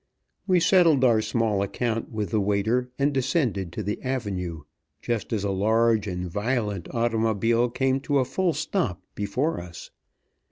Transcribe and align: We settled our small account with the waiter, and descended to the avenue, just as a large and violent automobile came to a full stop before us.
We 0.47 0.59
settled 0.59 1.03
our 1.03 1.21
small 1.21 1.61
account 1.61 2.09
with 2.11 2.31
the 2.31 2.39
waiter, 2.41 2.89
and 2.97 3.13
descended 3.13 3.71
to 3.73 3.83
the 3.83 4.01
avenue, 4.01 4.63
just 4.99 5.31
as 5.31 5.43
a 5.43 5.51
large 5.51 6.07
and 6.07 6.25
violent 6.27 6.91
automobile 6.91 7.69
came 7.69 7.99
to 7.99 8.17
a 8.17 8.25
full 8.25 8.53
stop 8.53 9.03
before 9.13 9.59
us. 9.61 9.91